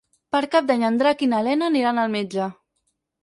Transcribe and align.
Per 0.35 0.39
Cap 0.55 0.69
d'Any 0.69 0.85
en 0.87 0.97
Drac 1.01 1.21
i 1.25 1.27
na 1.35 1.43
Lena 1.49 1.69
aniran 1.73 2.01
al 2.05 2.11
metge. 2.17 2.49